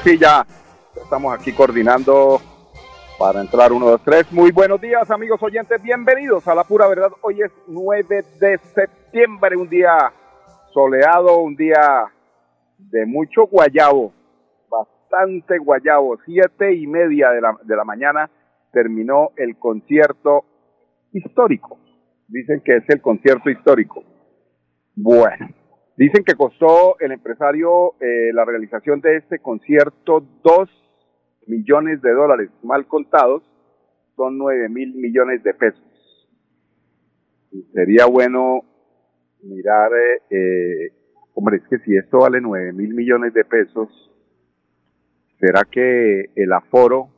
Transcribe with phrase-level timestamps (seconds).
[0.00, 0.46] Así ya
[0.96, 2.40] estamos aquí coordinando
[3.18, 4.32] para entrar 1, 2, 3.
[4.32, 5.82] Muy buenos días, amigos oyentes.
[5.82, 7.10] Bienvenidos a la pura verdad.
[7.20, 10.10] Hoy es 9 de septiembre, un día
[10.72, 12.10] soleado, un día
[12.78, 14.14] de mucho guayabo,
[14.70, 16.16] bastante guayabo.
[16.24, 18.30] Siete y media de la, de la mañana
[18.72, 20.46] terminó el concierto
[21.12, 21.78] histórico.
[22.26, 24.02] Dicen que es el concierto histórico.
[24.94, 25.48] Bueno,
[26.00, 30.70] Dicen que costó el empresario eh, la realización de este concierto dos
[31.46, 33.42] millones de dólares, mal contados,
[34.16, 36.26] son nueve mil millones de pesos.
[37.74, 38.62] Sería bueno
[39.42, 40.92] mirar, eh, eh,
[41.34, 43.90] hombre, es que si esto vale nueve mil millones de pesos,
[45.38, 47.10] ¿será que el aforo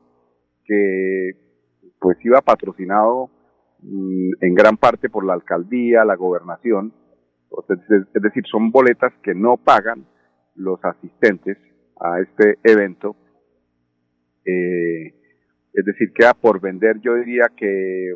[0.65, 1.37] que
[2.01, 3.31] pues iba patrocinado
[3.81, 6.93] mm, en gran parte por la alcaldía, la gobernación,
[7.69, 10.07] es decir, son boletas que no pagan
[10.55, 11.59] los asistentes
[12.01, 13.17] a este evento.
[14.45, 15.15] Eh,
[15.73, 18.15] es decir, queda por vender, yo diría que,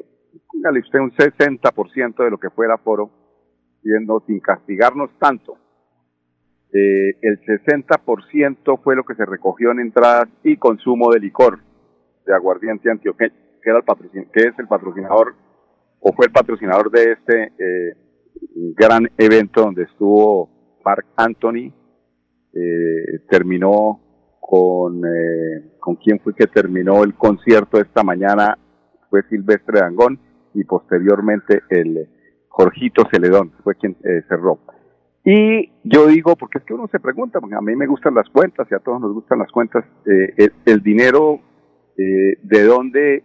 [0.52, 3.10] póngale usted un 60% de lo que fue el aforo,
[3.82, 5.56] siendo sin castigarnos tanto.
[6.72, 11.60] Eh, el 60% fue lo que se recogió en entradas y consumo de licor
[12.26, 13.32] de aguardiente antioqueño,
[13.62, 15.34] que, era el que es el patrocinador
[16.00, 17.96] o fue el patrocinador de este eh,
[18.76, 20.50] gran evento donde estuvo
[20.84, 21.72] Mark Anthony,
[22.54, 24.00] eh, terminó
[24.40, 28.56] con, eh, con quién fue que terminó el concierto esta mañana,
[29.10, 30.18] fue Silvestre Dangón
[30.54, 32.08] y posteriormente el
[32.48, 34.60] Jorgito Celedón fue quien eh, cerró.
[35.24, 38.28] Y yo digo, porque es que uno se pregunta, porque a mí me gustan las
[38.28, 41.40] cuentas y a todos nos gustan las cuentas, el, el, dinero,
[41.96, 43.24] de dónde,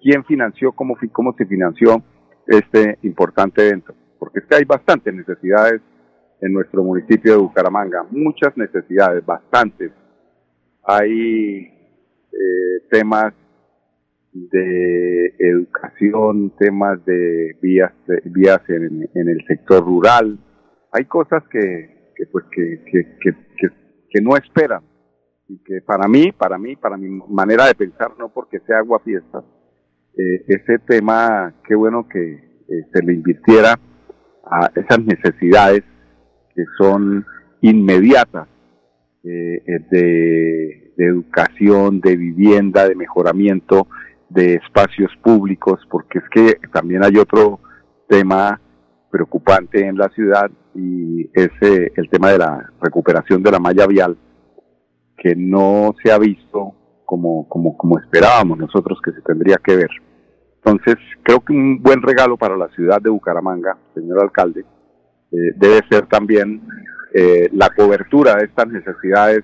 [0.00, 2.00] quién financió, cómo, cómo se financió
[2.46, 5.80] este importante evento porque es que hay bastantes necesidades
[6.40, 9.90] en nuestro municipio de Bucaramanga, muchas necesidades, bastantes.
[10.84, 11.66] Hay
[12.30, 13.34] eh, temas
[14.32, 17.92] de educación, temas de vías,
[18.26, 20.38] vías en, el sector rural.
[20.92, 23.34] Hay cosas que, pues que, que,
[24.08, 24.84] que, no esperan
[25.48, 29.00] y que para mí, para mí, para mi manera de pensar, no porque sea agua
[29.00, 29.42] fiesta,
[30.16, 32.34] eh, ese tema, qué bueno que
[32.68, 33.76] eh, se le invirtiera
[34.52, 35.82] a esas necesidades
[36.54, 37.24] que son
[37.62, 38.48] inmediatas
[39.24, 43.86] eh, de, de, educación, de vivienda, de mejoramiento
[44.28, 47.60] de espacios públicos, porque es que también hay otro
[48.08, 48.60] tema
[49.10, 53.86] preocupante en la ciudad y es eh, el tema de la recuperación de la malla
[53.86, 54.16] vial,
[55.16, 56.74] que no se ha visto
[57.04, 59.90] como, como, como esperábamos nosotros que se tendría que ver.
[60.64, 64.64] Entonces, creo que un buen regalo para la ciudad de Bucaramanga, señor alcalde,
[65.32, 66.62] eh, debe ser también
[67.12, 69.42] eh, la cobertura de estas necesidades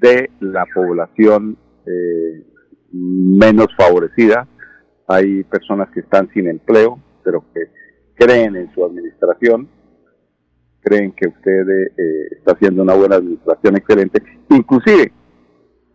[0.00, 2.44] de la población eh,
[2.92, 4.46] menos favorecida.
[5.08, 7.62] Hay personas que están sin empleo, pero que
[8.14, 9.68] creen en su administración,
[10.80, 11.66] creen que usted
[12.30, 14.22] está haciendo una buena administración excelente.
[14.50, 15.12] Inclusive,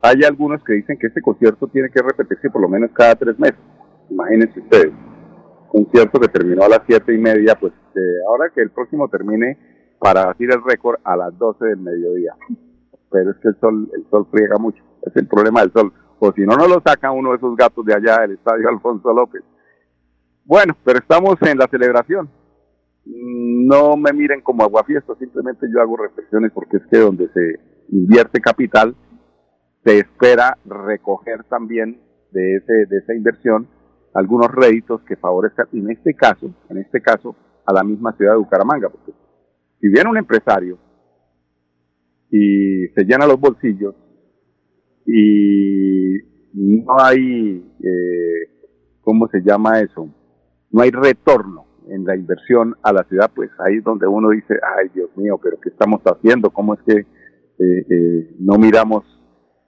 [0.02, 3.40] hay algunos que dicen que este concierto tiene que repetirse por lo menos cada tres
[3.40, 3.60] meses
[4.12, 4.94] imagínense ustedes,
[5.74, 9.08] un concierto que terminó a las siete y media, pues eh, ahora que el próximo
[9.08, 9.58] termine
[10.00, 12.36] para batir el récord a las 12 del mediodía.
[13.10, 15.94] Pero es que el sol, el sol friega mucho, es el problema del sol.
[16.20, 19.14] O si no, no lo saca uno de esos gatos de allá del estadio Alfonso
[19.14, 19.44] López.
[20.46, 22.30] Bueno, pero estamos en la celebración.
[23.06, 27.60] No me miren como aguafiestas, simplemente yo hago reflexiones porque es que donde se
[27.90, 28.96] invierte capital,
[29.84, 32.00] se espera recoger también
[32.32, 33.68] de, ese, de esa inversión
[34.14, 37.36] algunos réditos que favorezcan, en este caso, en este caso,
[37.66, 39.14] a la misma ciudad de Bucaramanga, porque
[39.80, 40.78] si viene un empresario
[42.30, 43.96] y se llena los bolsillos
[45.06, 46.18] y
[46.54, 48.68] no hay, eh,
[49.02, 50.10] ¿cómo se llama eso?
[50.72, 54.56] No hay retorno en la inversión a la ciudad, pues ahí es donde uno dice,
[54.78, 56.50] ay Dios mío, pero ¿qué estamos haciendo?
[56.50, 59.04] ¿Cómo es que eh, eh, no miramos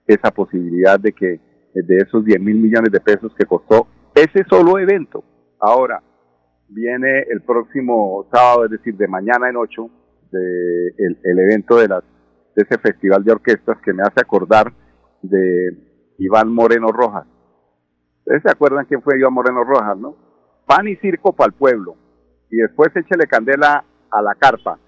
[0.06, 1.40] esa posibilidad de que
[1.74, 5.24] de esos 10 mil millones de pesos que costó ese solo evento?
[5.60, 6.02] Ahora,
[6.68, 9.90] viene el próximo sábado, es decir, de mañana en 8,
[10.30, 12.02] de el, evento de, las,
[12.54, 14.72] de ese festival de orquestas que me hace acordar
[15.22, 17.26] de Iván Moreno Rojas.
[18.18, 20.16] ¿Ustedes se acuerdan quién fue Iván Moreno Rojas, no?
[20.66, 21.96] Pan y circo para el pueblo
[22.50, 24.78] y después échele candela a la carpa.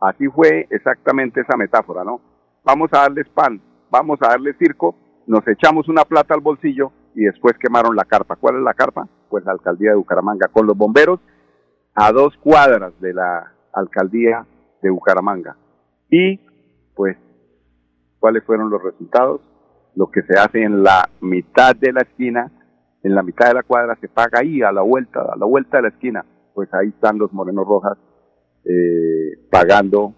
[0.00, 2.20] Así fue exactamente esa metáfora, ¿no?
[2.64, 4.94] Vamos a darles pan, vamos a darles circo,
[5.26, 8.36] nos echamos una plata al bolsillo y después quemaron la carpa.
[8.36, 9.08] ¿Cuál es la carpa?
[9.28, 11.18] Pues la alcaldía de Bucaramanga, con los bomberos
[11.96, 14.46] a dos cuadras de la alcaldía
[14.82, 15.56] de Bucaramanga.
[16.08, 16.38] Y
[16.94, 17.16] pues,
[18.20, 19.40] ¿cuáles fueron los resultados?
[19.96, 22.52] Lo que se hace en la mitad de la esquina,
[23.02, 25.78] en la mitad de la cuadra, se paga ahí, a la vuelta, a la vuelta
[25.78, 26.24] de la esquina
[26.56, 27.98] pues ahí están los Morenos Rojas
[28.64, 30.14] eh, pagando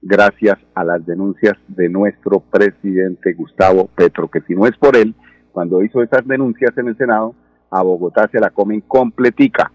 [0.00, 5.16] gracias a las denuncias de nuestro presidente Gustavo Petro, que si no es por él,
[5.54, 7.32] cuando hizo esas denuncias en el Senado,
[7.70, 9.70] a Bogotá se la comen completica.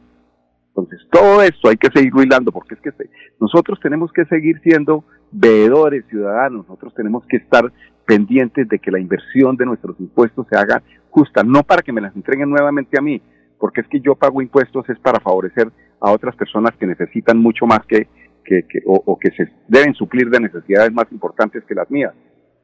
[0.67, 2.91] Entonces, todo esto hay que seguir hilando, porque es que
[3.39, 7.71] nosotros tenemos que seguir siendo veedores ciudadanos, nosotros tenemos que estar
[8.05, 12.01] pendientes de que la inversión de nuestros impuestos se haga justa, no para que me
[12.01, 13.21] las entreguen nuevamente a mí,
[13.57, 15.71] porque es que yo pago impuestos es para favorecer
[16.01, 18.07] a otras personas que necesitan mucho más que,
[18.43, 22.13] que, o, que se deben suplir de necesidades más importantes que las mías.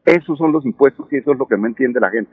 [0.04, 2.32] Esos son los impuestos y eso es lo que no entiende la gente.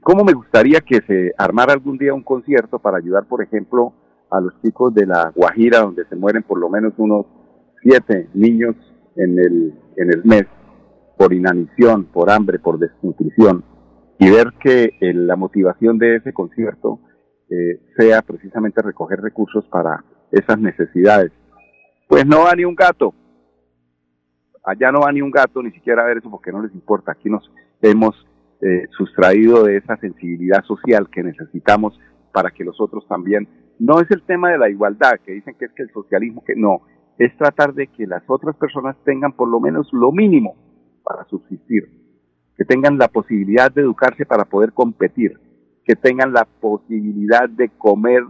[0.00, 3.92] ¿Cómo me gustaría que se armara algún día un concierto para ayudar, por ejemplo,
[4.30, 7.26] a los chicos de la Guajira, donde se mueren por lo menos unos
[7.82, 8.74] siete niños
[9.16, 10.46] en el, en el mes
[11.16, 13.64] por inanición, por hambre, por desnutrición,
[14.18, 17.00] y ver que la motivación de ese concierto
[17.50, 21.30] eh, sea precisamente recoger recursos para esas necesidades.
[22.08, 23.14] Pues no va ni un gato.
[24.64, 27.12] Allá no va ni un gato, ni siquiera a ver eso porque no les importa.
[27.12, 27.50] Aquí nos
[27.82, 28.14] hemos
[28.60, 31.98] eh, sustraído de esa sensibilidad social que necesitamos
[32.32, 33.48] para que los otros también.
[33.78, 36.54] No es el tema de la igualdad, que dicen que es que el socialismo, que
[36.56, 36.82] no,
[37.18, 40.56] es tratar de que las otras personas tengan por lo menos lo mínimo
[41.02, 41.84] para subsistir,
[42.56, 45.38] que tengan la posibilidad de educarse para poder competir,
[45.84, 48.22] que tengan la posibilidad de comer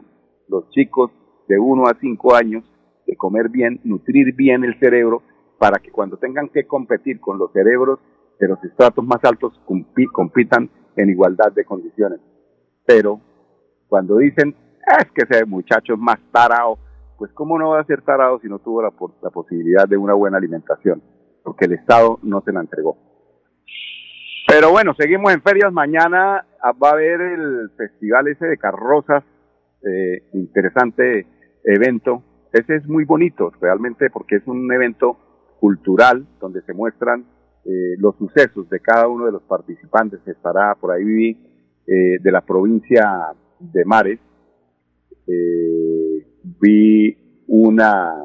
[0.48, 1.10] los chicos
[1.48, 2.64] de 1 a 5 años,
[3.06, 5.22] de comer bien, nutrir bien el cerebro,
[5.58, 8.00] para que cuando tengan que competir con los cerebros
[8.38, 9.60] de los estratos más altos,
[10.12, 12.20] compitan en igualdad de condiciones.
[12.86, 13.20] Pero
[13.88, 14.54] cuando dicen,
[14.98, 16.78] es que ese muchacho es más tarado,
[17.18, 18.92] pues cómo no va a ser tarado si no tuvo la,
[19.22, 21.02] la posibilidad de una buena alimentación,
[21.42, 22.96] porque el Estado no se la entregó.
[24.46, 25.72] Pero bueno, seguimos en ferias.
[25.72, 26.46] Mañana
[26.82, 29.24] va a haber el festival ese de carrozas,
[29.82, 31.26] eh, interesante
[31.64, 32.22] evento.
[32.52, 37.24] Ese es muy bonito, realmente, porque es un evento cultural donde se muestran
[37.64, 40.20] eh, los sucesos de cada uno de los participantes.
[40.26, 41.30] Estará por ahí
[41.86, 44.20] eh, de la provincia de Mares.
[46.60, 47.16] vi
[47.46, 48.24] una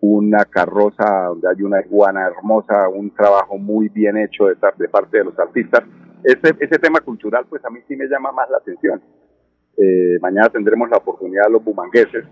[0.00, 5.18] una carroza donde hay una iguana hermosa, un trabajo muy bien hecho de, de parte
[5.18, 5.82] de los artistas.
[6.22, 9.02] Ese, ese tema cultural, pues a mí sí me llama más la atención.
[9.76, 12.24] Eh, mañana tendremos la oportunidad los bumangueses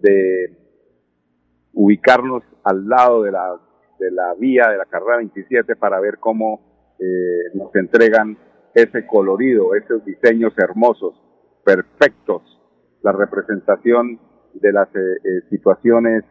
[0.00, 0.56] de
[1.72, 3.56] ubicarnos al lado de la,
[3.98, 8.36] de la vía de la carrera 27 para ver cómo eh, nos entregan
[8.74, 11.14] ese colorido, esos diseños hermosos,
[11.64, 12.42] perfectos,
[13.02, 14.20] la representación
[14.54, 16.24] de las eh, situaciones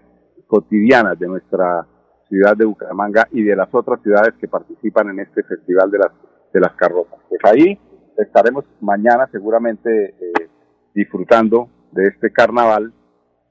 [0.47, 1.85] cotidianas de nuestra
[2.27, 6.11] ciudad de Bucaramanga y de las otras ciudades que participan en este festival de las
[6.53, 7.19] de las carrozas.
[7.29, 7.79] Pues ahí
[8.17, 10.49] estaremos mañana seguramente eh,
[10.93, 12.93] disfrutando de este carnaval,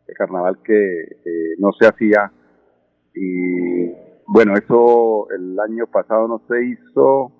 [0.00, 2.32] este carnaval que eh, no se hacía
[3.14, 7.32] y bueno, eso el año pasado no se hizo,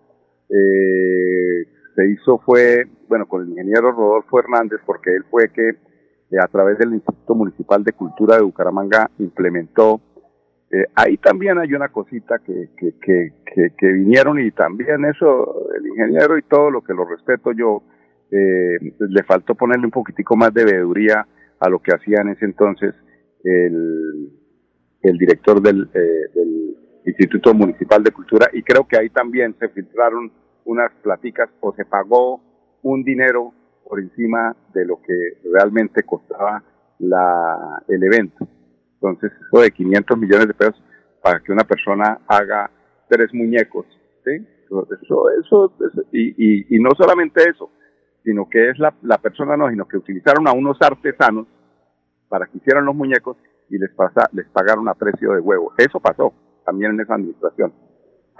[0.49, 5.76] eh, se hizo fue, bueno, con el ingeniero Rodolfo Hernández, porque él fue que
[6.31, 10.00] eh, a través del Instituto Municipal de Cultura de Bucaramanga implementó.
[10.71, 13.33] Eh, ahí también hay una cosita que, que,
[13.78, 17.83] que, vinieron y también eso, el ingeniero y todo lo que lo respeto yo,
[18.33, 21.25] eh, le faltó ponerle un poquitico más de veeduría
[21.61, 22.93] a lo que hacía en ese entonces
[23.45, 24.33] el,
[25.02, 26.75] el director del, del
[27.07, 30.33] Instituto Municipal de Cultura y creo que ahí también se filtraron
[30.65, 32.41] unas platicas o se pagó
[32.83, 33.53] un dinero
[33.89, 36.63] por encima de lo que realmente costaba
[36.99, 38.47] la, el evento.
[38.95, 40.83] Entonces, eso de 500 millones de pesos
[41.23, 42.71] para que una persona haga
[43.09, 43.87] tres muñecos,
[44.25, 44.45] ¿sí?
[44.65, 45.73] Eso, eso,
[46.11, 47.71] y, y, no solamente eso,
[48.25, 51.47] sino que es la, la persona, no, sino que utilizaron a unos artesanos
[52.29, 53.37] para que hicieran los muñecos
[53.71, 55.73] y les, pasa, les pagaron a precio de huevo.
[55.79, 56.33] Eso pasó
[56.66, 57.73] también en esa administración.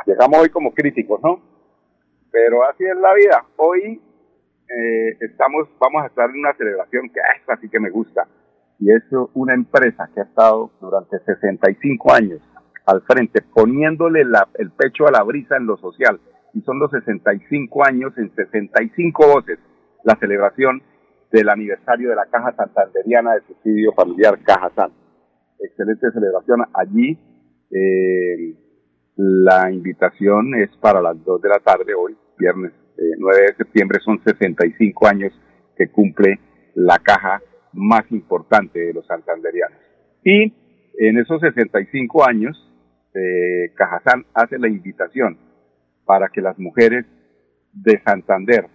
[0.05, 1.41] Llegamos hoy como críticos, ¿no?
[2.31, 3.45] Pero así es la vida.
[3.57, 4.03] Hoy
[4.69, 8.27] eh, estamos, vamos a estar en una celebración que es así que me gusta.
[8.79, 9.03] Y es
[9.33, 12.41] una empresa que ha estado durante 65 años
[12.85, 16.21] al frente, poniéndole el pecho a la brisa en lo social.
[16.53, 19.59] Y son los 65 años en 65 voces
[20.05, 20.83] la celebración
[21.33, 24.93] del aniversario de la Caja Santanderiana de Subsidio Familiar Caja San.
[25.59, 27.19] Excelente celebración allí.
[27.71, 28.55] Eh,
[29.17, 32.73] la invitación es para las 2 de la tarde hoy, viernes
[33.19, 33.99] 9 eh, de septiembre.
[34.05, 35.33] Son 65 años
[35.77, 36.39] que cumple
[36.75, 37.41] la caja
[37.73, 39.79] más importante de los santanderianos.
[40.25, 40.53] Y
[40.99, 42.57] en esos 65 años,
[43.15, 43.73] eh,
[44.35, 45.39] hace la invitación
[46.05, 47.07] para que las mujeres
[47.73, 48.69] de Santander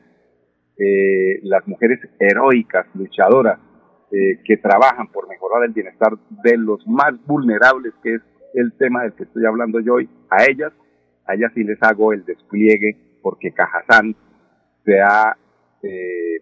[0.83, 3.59] eh, las mujeres heroicas, luchadoras,
[4.11, 8.21] eh, que trabajan por mejorar el bienestar de los más vulnerables, que es
[8.53, 10.73] el tema del que estoy hablando yo hoy, a ellas,
[11.25, 14.15] a ellas sí les hago el despliegue, porque Cajazán
[14.83, 15.37] se ha,
[15.83, 16.41] eh,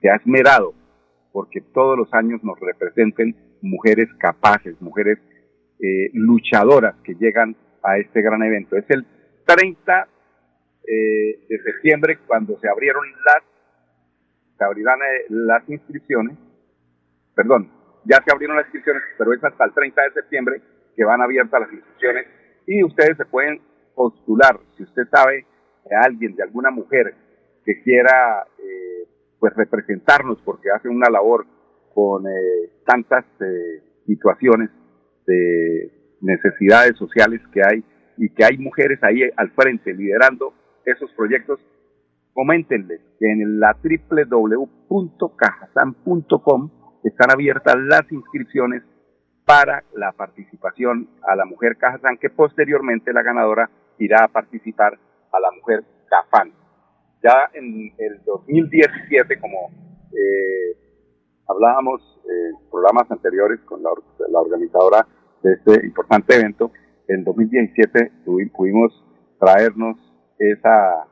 [0.00, 0.74] se ha esmerado
[1.32, 5.18] porque todos los años nos representen mujeres capaces, mujeres
[6.12, 8.76] luchadoras que llegan a este gran evento.
[8.76, 9.04] Es el
[9.46, 10.06] 30
[10.84, 13.42] de septiembre cuando se abrieron las
[14.62, 16.38] se abrirán eh, las inscripciones,
[17.34, 17.70] perdón,
[18.04, 20.62] ya se abrieron las inscripciones, pero es hasta el 30 de septiembre
[20.96, 22.26] que van abiertas las inscripciones
[22.66, 23.60] y ustedes se pueden
[23.94, 25.46] postular, si usted sabe
[25.84, 27.14] de alguien, de alguna mujer
[27.64, 29.08] que quiera eh,
[29.38, 31.46] pues representarnos porque hace una labor
[31.94, 33.24] con eh, tantas
[34.06, 34.70] situaciones
[35.26, 37.84] de necesidades sociales que hay
[38.16, 41.60] y que hay mujeres ahí al frente liderando esos proyectos
[42.32, 46.70] coméntenles que en la www.cajasan.com
[47.04, 48.82] están abiertas las inscripciones
[49.44, 54.98] para la participación a la mujer Cajazán, que posteriormente la ganadora irá a participar
[55.32, 56.52] a la mujer Cafán.
[57.22, 59.70] Ya en el 2017, como
[60.12, 60.76] eh,
[61.48, 63.90] hablábamos en programas anteriores con la,
[64.28, 65.06] la, organizadora
[65.42, 66.72] de este importante evento,
[67.08, 68.12] en 2017
[68.52, 69.04] pudimos
[69.38, 69.96] traernos
[70.38, 71.06] esa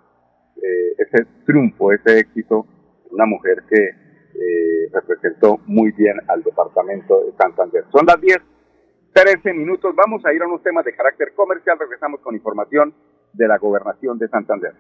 [0.63, 2.67] eh, ese triunfo, ese éxito,
[3.11, 4.10] una mujer que
[4.41, 7.85] eh, representó muy bien al departamento de Santander.
[7.93, 8.39] Son las 10,
[9.13, 9.95] 13 minutos.
[9.95, 11.79] Vamos a ir a unos temas de carácter comercial.
[11.79, 12.95] Regresamos con información
[13.33, 14.73] de la gobernación de Santander.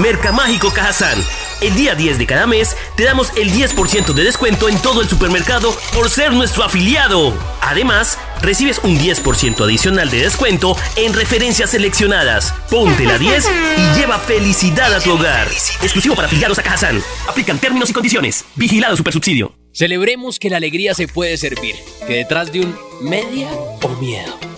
[0.00, 1.47] Mercamágico Cajazán.
[1.60, 5.08] El día 10 de cada mes te damos el 10% de descuento en todo el
[5.08, 7.34] supermercado por ser nuestro afiliado.
[7.60, 12.54] Además, recibes un 10% adicional de descuento en referencias seleccionadas.
[12.70, 13.44] Ponte la 10
[13.76, 15.48] y lleva felicidad a tu hogar.
[15.82, 17.02] Exclusivo para afiliados a Cajazán.
[17.28, 18.44] Aplican términos y condiciones.
[18.54, 19.52] Vigilado Supersubsidio.
[19.72, 21.74] Celebremos que la alegría se puede servir,
[22.06, 24.57] que detrás de un media o miedo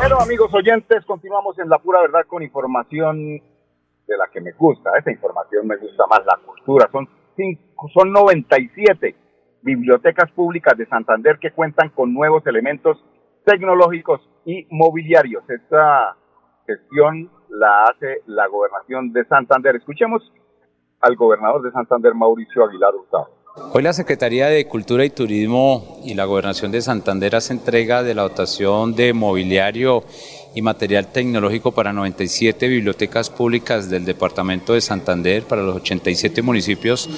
[0.00, 4.96] Bueno, amigos oyentes, continuamos en la pura verdad con información de la que me gusta.
[4.96, 6.88] Esa información me gusta más, la cultura.
[6.92, 9.16] Son, cinco, son 97
[9.62, 13.04] bibliotecas públicas de Santander que cuentan con nuevos elementos
[13.44, 15.42] tecnológicos y mobiliarios.
[15.50, 16.16] Esta
[16.64, 19.74] gestión la hace la gobernación de Santander.
[19.74, 20.22] Escuchemos
[21.00, 23.37] al gobernador de Santander, Mauricio Aguilar Hurtado.
[23.56, 28.14] Hoy la Secretaría de Cultura y Turismo y la Gobernación de Santander hace entrega de
[28.14, 30.04] la dotación de mobiliario
[30.54, 37.08] y material tecnológico para 97 bibliotecas públicas del Departamento de Santander para los 87 municipios,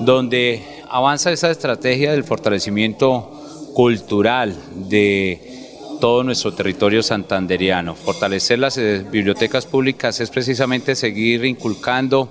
[0.00, 3.30] donde avanza esa estrategia del fortalecimiento
[3.74, 4.56] cultural
[4.88, 5.56] de
[6.00, 7.94] todo nuestro territorio santanderiano.
[7.94, 12.28] Fortalecer las eh, bibliotecas públicas es precisamente seguir inculcando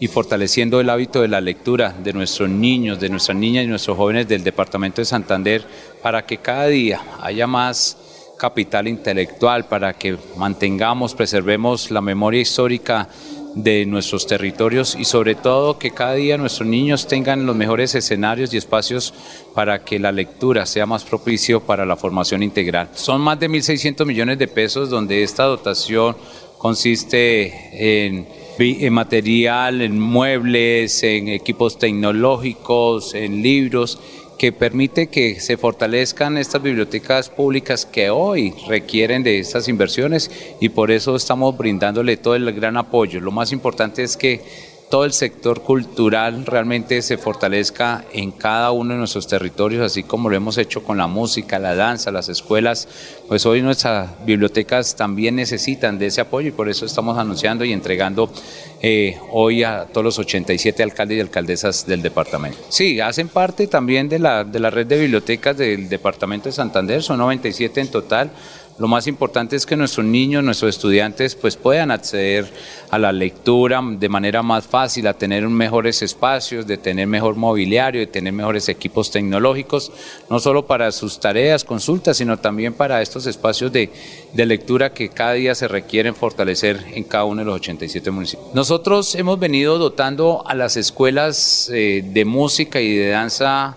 [0.00, 3.96] y fortaleciendo el hábito de la lectura de nuestros niños, de nuestras niñas y nuestros
[3.96, 5.64] jóvenes del Departamento de Santander
[6.02, 7.96] para que cada día haya más
[8.38, 13.08] capital intelectual, para que mantengamos, preservemos la memoria histórica
[13.54, 18.52] de nuestros territorios y sobre todo que cada día nuestros niños tengan los mejores escenarios
[18.52, 19.14] y espacios
[19.54, 22.88] para que la lectura sea más propicio para la formación integral.
[22.94, 26.16] Son más de 1.600 millones de pesos donde esta dotación
[26.58, 28.26] consiste en,
[28.58, 33.98] en material, en muebles, en equipos tecnológicos, en libros
[34.38, 40.30] que permite que se fortalezcan estas bibliotecas públicas que hoy requieren de estas inversiones
[40.60, 43.20] y por eso estamos brindándole todo el gran apoyo.
[43.20, 48.92] Lo más importante es que todo el sector cultural realmente se fortalezca en cada uno
[48.92, 52.86] de nuestros territorios, así como lo hemos hecho con la música, la danza, las escuelas,
[53.26, 57.72] pues hoy nuestras bibliotecas también necesitan de ese apoyo y por eso estamos anunciando y
[57.72, 58.30] entregando
[58.82, 62.58] eh, hoy a todos los 87 alcaldes y alcaldesas del departamento.
[62.68, 67.02] Sí, hacen parte también de la, de la red de bibliotecas del departamento de Santander,
[67.02, 68.30] son 97 en total.
[68.76, 72.52] Lo más importante es que nuestros niños, nuestros estudiantes, pues puedan acceder
[72.90, 78.00] a la lectura de manera más fácil, a tener mejores espacios, de tener mejor mobiliario,
[78.00, 79.92] de tener mejores equipos tecnológicos,
[80.28, 83.90] no solo para sus tareas, consultas, sino también para estos espacios de,
[84.34, 88.54] lectura que cada día se requieren fortalecer en cada uno de los 87 municipios.
[88.54, 93.76] Nosotros hemos venido dotando a las escuelas eh, de música y de danza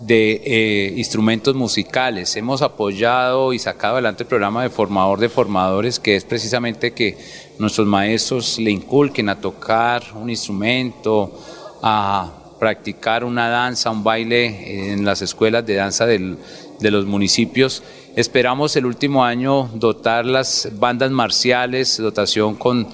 [0.00, 2.34] de eh, instrumentos musicales.
[2.36, 7.18] Hemos apoyado y sacado adelante el programa de formador de formadores, que es precisamente que
[7.58, 11.38] nuestros maestros le inculquen a tocar un instrumento,
[11.82, 17.82] a practicar una danza, un baile en las escuelas de danza de los municipios.
[18.16, 22.88] Esperamos el último año dotar las bandas marciales, dotación con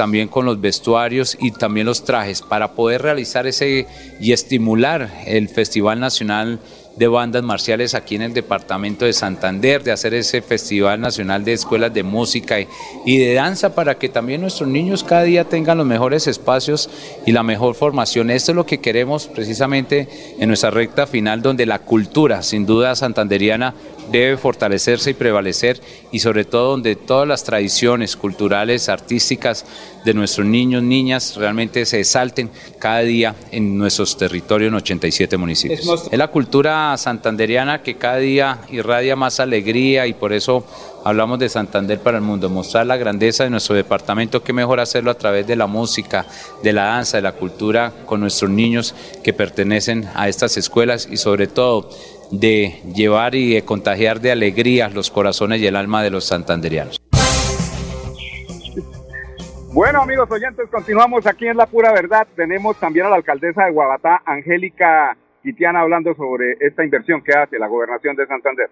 [0.00, 3.86] también con los vestuarios y también los trajes para poder realizar ese
[4.18, 6.58] y estimular el Festival Nacional
[6.96, 11.52] de bandas marciales aquí en el departamento de Santander, de hacer ese Festival Nacional de
[11.52, 12.56] Escuelas de Música
[13.04, 16.88] y, de Danza para que también nuestros niños cada día tengan los mejores espacios
[17.26, 18.30] y la mejor formación.
[18.30, 22.96] Esto es lo que queremos precisamente en nuestra recta final, donde la cultura, sin duda
[22.96, 23.74] santanderiana,
[24.10, 25.80] debe fortalecerse y prevalecer
[26.12, 29.64] y sobre todo donde todas las tradiciones culturales, artísticas
[30.04, 36.08] de nuestros niños, niñas realmente se exalten cada día en nuestros territorios en 87 municipios.
[36.10, 40.64] Es la cultura santanderiana que cada día irradia más alegría y por eso
[41.04, 45.10] hablamos de Santander para el mundo, mostrar la grandeza de nuestro departamento, qué mejor hacerlo
[45.10, 46.26] a través de la música,
[46.62, 51.16] de la danza, de la cultura con nuestros niños que pertenecen a estas escuelas y
[51.16, 51.88] sobre todo
[52.30, 57.00] de llevar y de contagiar de alegría los corazones y el alma de los santanderianos.
[59.72, 62.26] Bueno, amigos oyentes, continuamos aquí en La Pura Verdad.
[62.34, 67.56] Tenemos también a la alcaldesa de Guabatá, Angélica Quitiana, hablando sobre esta inversión que hace
[67.58, 68.68] la gobernación de Santander.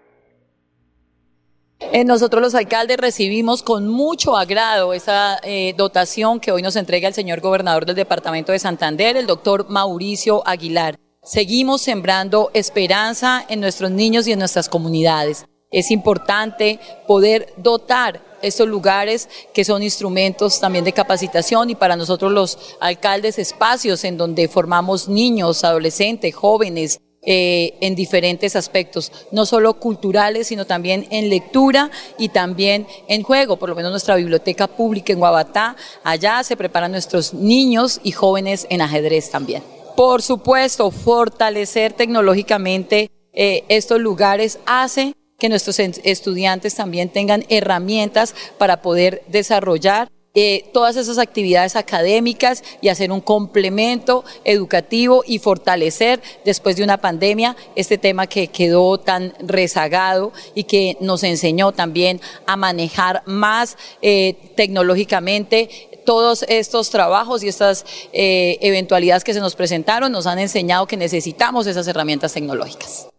[1.79, 7.07] Eh, nosotros los alcaldes recibimos con mucho agrado esa eh, dotación que hoy nos entrega
[7.07, 10.97] el señor gobernador del departamento de Santander, el doctor Mauricio Aguilar.
[11.29, 15.45] Seguimos sembrando esperanza en nuestros niños y en nuestras comunidades.
[15.69, 22.31] Es importante poder dotar estos lugares que son instrumentos también de capacitación y para nosotros
[22.31, 29.75] los alcaldes espacios en donde formamos niños, adolescentes, jóvenes, eh, en diferentes aspectos, no solo
[29.75, 33.57] culturales, sino también en lectura y también en juego.
[33.57, 38.65] Por lo menos nuestra biblioteca pública en Guabatá, allá se preparan nuestros niños y jóvenes
[38.71, 39.61] en ajedrez también.
[39.99, 48.81] Por supuesto, fortalecer tecnológicamente eh, estos lugares hace que nuestros estudiantes también tengan herramientas para
[48.81, 56.77] poder desarrollar eh, todas esas actividades académicas y hacer un complemento educativo y fortalecer después
[56.77, 62.55] de una pandemia este tema que quedó tan rezagado y que nos enseñó también a
[62.55, 70.11] manejar más eh, tecnológicamente todos estos trabajos y estas eh, eventualidades que se nos presentaron
[70.11, 73.09] nos han enseñado que necesitamos esas herramientas tecnológicas.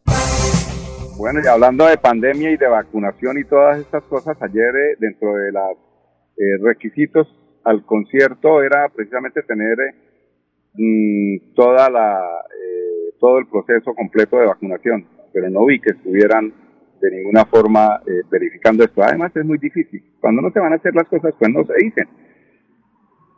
[1.16, 5.34] Bueno, y hablando de pandemia y de vacunación y todas estas cosas, ayer eh, dentro
[5.34, 5.76] de los
[6.36, 7.28] eh, requisitos
[7.64, 9.76] al concierto era precisamente tener
[10.74, 12.20] mm, toda la,
[13.18, 16.54] todo el proceso completo de vacunación, pero no vi que estuvieran
[17.02, 19.02] de ninguna forma verificando esto.
[19.02, 20.02] Además es muy difícil.
[20.20, 22.08] Cuando no se van a hacer las cosas, pues no se dicen.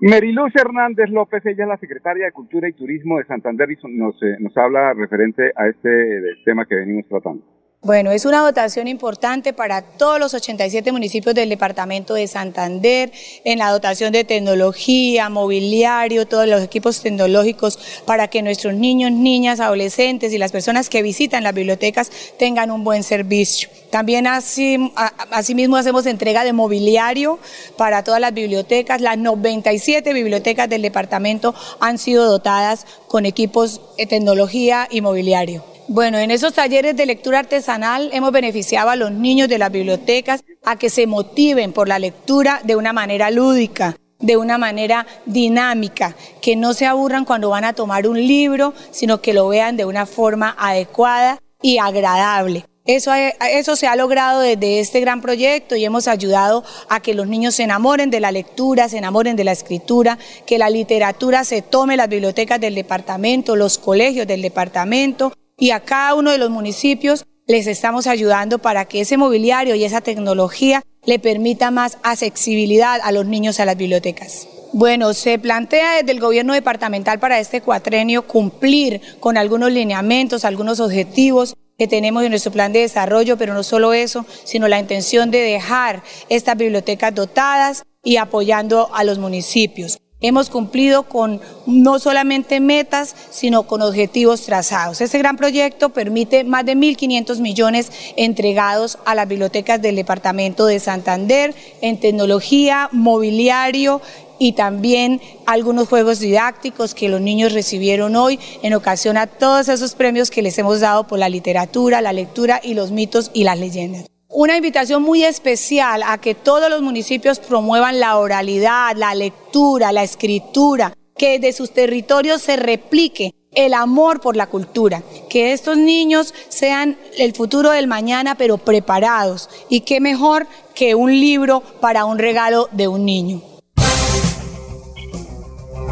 [0.02, 4.20] Meriluz Hernández López, ella es la secretaria de Cultura y Turismo de Santander y nos,
[4.20, 7.44] eh, nos habla referente a este tema que venimos tratando.
[7.84, 13.10] Bueno, es una dotación importante para todos los 87 municipios del departamento de Santander,
[13.42, 19.58] en la dotación de tecnología, mobiliario, todos los equipos tecnológicos para que nuestros niños, niñas,
[19.58, 23.68] adolescentes y las personas que visitan las bibliotecas tengan un buen servicio.
[23.90, 24.92] También así,
[25.32, 27.40] asimismo hacemos entrega de mobiliario
[27.76, 29.00] para todas las bibliotecas.
[29.00, 35.71] Las 97 bibliotecas del departamento han sido dotadas con equipos de tecnología y mobiliario.
[35.88, 40.42] Bueno, en esos talleres de lectura artesanal hemos beneficiado a los niños de las bibliotecas
[40.64, 46.14] a que se motiven por la lectura de una manera lúdica, de una manera dinámica,
[46.40, 49.84] que no se aburran cuando van a tomar un libro, sino que lo vean de
[49.84, 52.64] una forma adecuada y agradable.
[52.84, 57.28] Eso, eso, se ha logrado desde este gran proyecto y hemos ayudado a que los
[57.28, 61.62] niños se enamoren de la lectura, se enamoren de la escritura, que la literatura se
[61.62, 66.50] tome las bibliotecas del departamento, los colegios del departamento y a cada uno de los
[66.50, 72.98] municipios les estamos ayudando para que ese mobiliario y esa tecnología le permita más accesibilidad
[73.00, 74.48] a los niños a las bibliotecas.
[74.72, 80.80] Bueno, se plantea desde el gobierno departamental para este cuatrenio cumplir con algunos lineamientos, algunos
[80.80, 85.30] objetivos que tenemos en nuestro plan de desarrollo, pero no solo eso, sino la intención
[85.30, 90.01] de dejar estas bibliotecas dotadas y apoyando a los municipios.
[90.22, 95.00] Hemos cumplido con no solamente metas, sino con objetivos trazados.
[95.00, 100.78] Este gran proyecto permite más de 1.500 millones entregados a las bibliotecas del Departamento de
[100.78, 104.00] Santander en tecnología, mobiliario
[104.38, 109.94] y también algunos juegos didácticos que los niños recibieron hoy en ocasión a todos esos
[109.94, 113.58] premios que les hemos dado por la literatura, la lectura y los mitos y las
[113.58, 114.11] leyendas.
[114.34, 120.02] Una invitación muy especial a que todos los municipios promuevan la oralidad, la lectura, la
[120.02, 126.32] escritura, que de sus territorios se replique el amor por la cultura, que estos niños
[126.48, 129.50] sean el futuro del mañana, pero preparados.
[129.68, 133.42] Y qué mejor que un libro para un regalo de un niño.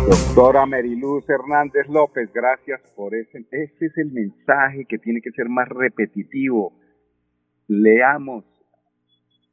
[0.09, 3.45] Doctora Meriluz Hernández López, gracias por ese.
[3.51, 6.73] Ese es el mensaje que tiene que ser más repetitivo
[7.71, 8.45] leamos,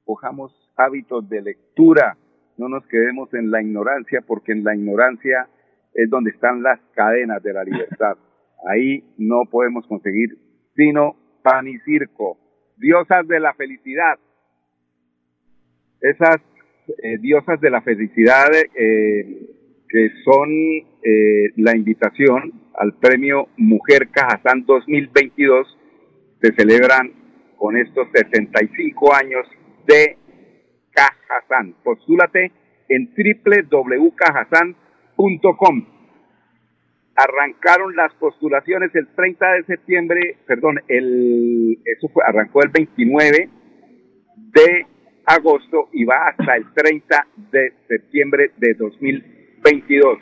[0.04, 2.18] cojamos hábitos de lectura,
[2.58, 5.48] no nos quedemos en la ignorancia, porque en la ignorancia
[5.94, 8.18] es donde están las cadenas de la libertad.
[8.68, 10.36] Ahí no podemos conseguir
[10.76, 12.38] sino pan y circo,
[12.78, 14.18] diosas de la felicidad.
[16.02, 16.38] Esas
[17.04, 19.50] eh, diosas de la felicidad eh,
[19.88, 25.78] que son eh, la invitación al premio Mujer Cajazán 2022
[26.42, 27.27] se celebran
[27.58, 29.46] con estos 65 años
[29.86, 30.18] de
[30.92, 31.76] Cajazán.
[31.84, 32.52] Postúlate
[32.90, 35.86] en www.cajazán.com.
[37.16, 43.50] Arrancaron las postulaciones el 30 de septiembre, perdón, el, eso fue, arrancó el 29
[44.36, 44.86] de
[45.26, 50.20] agosto y va hasta el 30 de septiembre de 2022.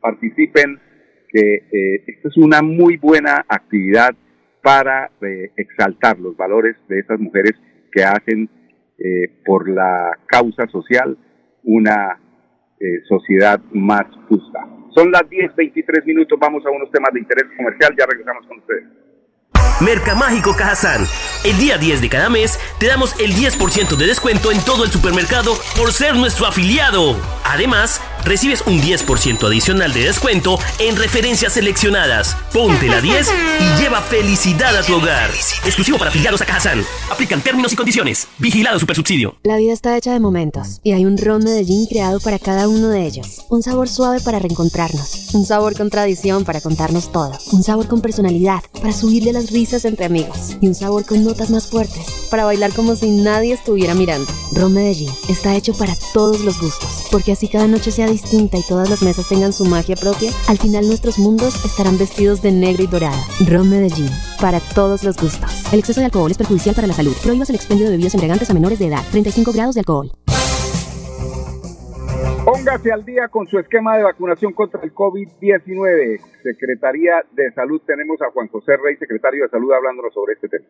[0.00, 0.80] Participen,
[1.28, 4.16] que eh, esto es una muy buena actividad
[4.66, 7.52] para eh, exaltar los valores de esas mujeres
[7.92, 8.50] que hacen
[8.98, 11.16] eh, por la causa social
[11.62, 12.18] una
[12.80, 14.66] eh, sociedad más justa.
[14.92, 18.84] Son las 10.23 minutos, vamos a unos temas de interés comercial, ya regresamos con ustedes.
[19.80, 21.02] Mercamágico Cajazán.
[21.44, 24.90] El día 10 de cada mes te damos el 10% de descuento en todo el
[24.90, 27.14] supermercado por ser nuestro afiliado.
[27.44, 32.36] Además, recibes un 10% adicional de descuento en referencias seleccionadas.
[32.52, 33.28] Ponte la 10
[33.60, 35.30] y lleva felicidad a tu hogar.
[35.64, 36.84] Exclusivo para afiliados a Cajazán.
[37.10, 38.28] Aplican términos y condiciones.
[38.38, 39.36] Vigilado Supersubsidio.
[39.42, 42.88] La vida está hecha de momentos y hay un ron Medellín creado para cada uno
[42.88, 43.46] de ellos.
[43.48, 45.34] Un sabor suave para reencontrarnos.
[45.34, 47.32] Un sabor con tradición para contarnos todo.
[47.52, 50.56] Un sabor con personalidad para subirle las risas entre amigos.
[50.60, 54.30] Y un sabor con notas más fuertes para bailar como si nadie estuviera mirando.
[54.52, 57.06] Ron Medellín está hecho para todos los gustos.
[57.10, 60.58] Porque así cada noche sea distinta y todas las mesas tengan su magia propia, al
[60.58, 63.18] final nuestros mundos estarán vestidos de negro y dorado.
[63.46, 64.10] Ron Medellín,
[64.40, 65.72] para todos los gustos.
[65.72, 67.14] El exceso de alcohol es perjudicial para la salud.
[67.22, 69.02] Prohíbas el expendio de bebidas embriagantes a menores de edad.
[69.10, 70.10] 35 grados de alcohol.
[72.46, 76.20] Póngase al día con su esquema de vacunación contra el COVID-19.
[76.44, 80.64] Secretaría de Salud, tenemos a Juan José Rey, secretario de Salud, hablándonos sobre este tema.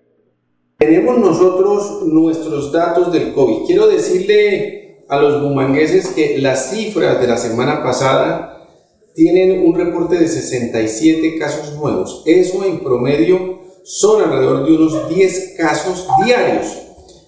[0.79, 3.65] Tenemos nosotros nuestros datos del COVID.
[3.67, 8.69] Quiero decirle a los bumangueses que las cifras de la semana pasada
[9.15, 12.23] tienen un reporte de 67 casos nuevos.
[12.27, 16.67] Eso en promedio son alrededor de unos 10 casos diarios.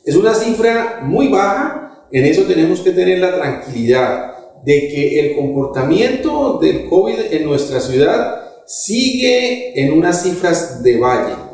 [0.05, 5.37] Es una cifra muy baja, en eso tenemos que tener la tranquilidad de que el
[5.37, 11.48] comportamiento del COVID en nuestra ciudad sigue en unas cifras de valle.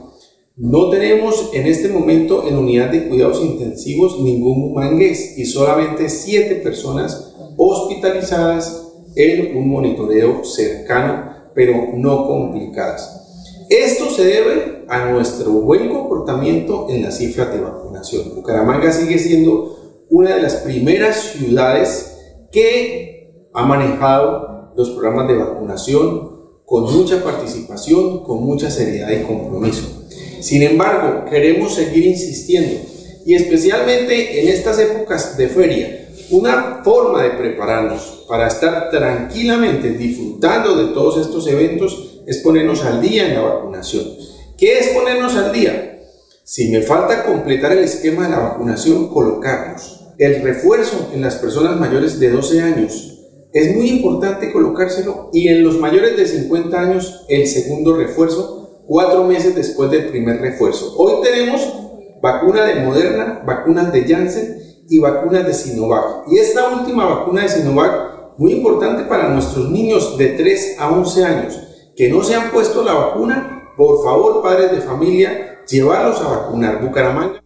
[0.56, 6.54] No tenemos en este momento en unidad de cuidados intensivos ningún mangués y solamente siete
[6.54, 13.66] personas hospitalizadas en un monitoreo cercano, pero no complicadas.
[13.68, 18.36] Esto se debe a nuestro buen comportamiento en las cifras de vacunación.
[18.36, 22.16] Bucaramanga sigue siendo una de las primeras ciudades
[22.52, 26.30] que ha manejado los programas de vacunación
[26.64, 30.03] con mucha participación, con mucha seriedad y compromiso.
[30.44, 32.78] Sin embargo, queremos seguir insistiendo
[33.24, 40.76] y especialmente en estas épocas de feria, una forma de prepararnos para estar tranquilamente disfrutando
[40.76, 44.04] de todos estos eventos es ponernos al día en la vacunación.
[44.58, 46.02] ¿Qué es ponernos al día?
[46.42, 50.10] Si me falta completar el esquema de la vacunación, colocarnos.
[50.18, 53.18] El refuerzo en las personas mayores de 12 años.
[53.54, 59.24] Es muy importante colocárselo y en los mayores de 50 años el segundo refuerzo cuatro
[59.24, 60.94] meses después del primer refuerzo.
[60.96, 61.60] Hoy tenemos
[62.22, 66.28] vacuna de Moderna, vacunas de Janssen y vacunas de Sinovac.
[66.28, 71.24] Y esta última vacuna de Sinovac, muy importante para nuestros niños de 3 a 11
[71.24, 71.60] años
[71.96, 76.80] que no se han puesto la vacuna, por favor, padres de familia, llevarlos a vacunar.
[76.80, 77.40] Bucaramanga.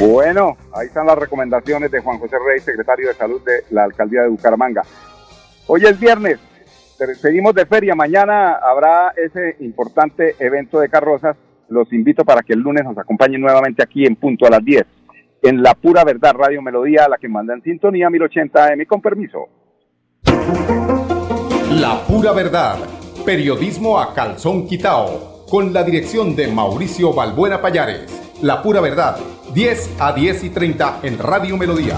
[0.00, 4.22] Bueno, ahí están las recomendaciones de Juan José Rey, secretario de Salud de la Alcaldía
[4.22, 4.82] de Bucaramanga.
[5.66, 6.38] Hoy es viernes,
[7.14, 7.94] seguimos de feria.
[7.94, 11.36] Mañana habrá ese importante evento de carrozas.
[11.68, 14.86] Los invito para que el lunes nos acompañen nuevamente aquí en punto a las 10
[15.42, 18.84] en La Pura Verdad Radio Melodía, la que manda en sintonía 1080 AM.
[18.86, 19.48] Con permiso.
[21.70, 22.78] La Pura Verdad.
[23.24, 25.46] Periodismo a calzón quitao.
[25.48, 28.38] Con la dirección de Mauricio Balbuena Payares.
[28.42, 29.16] La Pura Verdad.
[29.54, 31.96] 10 a 10 y 30 en Radio Melodía.